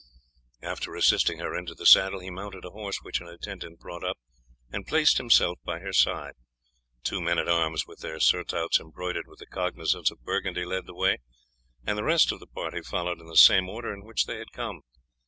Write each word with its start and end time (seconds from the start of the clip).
After 0.63 0.95
assisting 0.95 1.37
her 1.37 1.55
into 1.55 1.75
the 1.75 1.85
saddle 1.85 2.21
he 2.21 2.31
mounted 2.31 2.65
a 2.65 2.71
horse 2.71 2.97
which 3.03 3.21
an 3.21 3.27
attendant 3.27 3.77
brought 3.79 4.03
up 4.03 4.17
and 4.71 4.87
placed 4.87 5.19
himself 5.19 5.59
by 5.63 5.77
her 5.77 5.93
side. 5.93 6.33
Two 7.03 7.21
men 7.21 7.37
at 7.37 7.47
arms 7.47 7.85
with 7.85 7.99
their 7.99 8.19
surtouts 8.19 8.79
embroidered 8.79 9.27
with 9.27 9.37
the 9.37 9.45
cognizance 9.45 10.09
of 10.09 10.23
Burgundy 10.23 10.65
led 10.65 10.87
the 10.87 10.95
way, 10.95 11.19
and 11.85 11.99
the 11.99 12.03
rest 12.03 12.31
of 12.31 12.39
the 12.39 12.47
party 12.47 12.81
followed 12.81 13.19
in 13.19 13.27
the 13.27 13.37
same 13.37 13.69
order 13.69 13.93
in 13.93 14.03
which 14.03 14.25
they 14.25 14.39
had 14.39 14.51
come. 14.51 14.81